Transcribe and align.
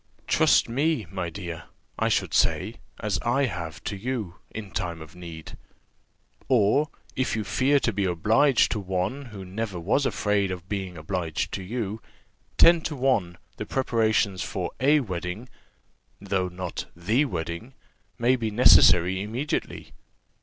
Trust 0.25 0.67
me, 0.67 1.05
my 1.11 1.29
dear, 1.29 1.65
I 1.99 2.09
should 2.09 2.33
say, 2.33 2.77
as 3.01 3.19
I 3.21 3.45
have 3.45 3.83
to 3.83 3.95
you, 3.95 4.37
in 4.49 4.71
time 4.71 4.99
of 4.99 5.15
need. 5.15 5.55
Or, 6.47 6.89
if 7.15 7.35
you 7.35 7.43
fear 7.43 7.79
to 7.81 7.93
be 7.93 8.05
obliged 8.05 8.71
to 8.71 8.79
one 8.79 9.25
who 9.25 9.45
never 9.45 9.79
was 9.79 10.07
afraid 10.07 10.49
of 10.49 10.67
being 10.67 10.97
obliged 10.97 11.51
to 11.51 11.61
you, 11.61 12.01
ten 12.57 12.81
to 12.81 12.95
one 12.95 13.37
the 13.57 13.65
preparations 13.67 14.41
for 14.41 14.71
a 14.79 15.01
wedding, 15.01 15.47
though 16.19 16.47
not 16.47 16.85
the 16.95 17.25
wedding, 17.25 17.75
may 18.17 18.35
be 18.35 18.49
necessary 18.49 19.21
immediately. 19.21 19.93